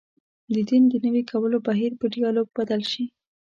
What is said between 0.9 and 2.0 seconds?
نوي کولو بهیر